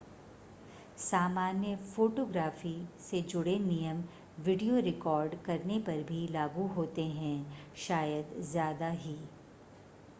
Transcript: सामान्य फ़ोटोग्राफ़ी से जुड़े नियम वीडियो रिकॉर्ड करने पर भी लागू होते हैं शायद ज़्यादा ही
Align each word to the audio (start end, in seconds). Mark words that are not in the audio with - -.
सामान्य 0.99 1.75
फ़ोटोग्राफ़ी 1.87 2.73
से 3.01 3.21
जुड़े 3.23 3.57
नियम 3.59 4.01
वीडियो 4.45 4.79
रिकॉर्ड 4.79 5.35
करने 5.45 5.77
पर 5.79 6.01
भी 6.03 6.27
लागू 6.27 6.65
होते 6.75 7.03
हैं 7.11 7.35
शायद 7.87 8.33
ज़्यादा 8.43 8.89
ही 9.03 9.15